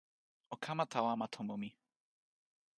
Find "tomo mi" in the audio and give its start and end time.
1.33-1.69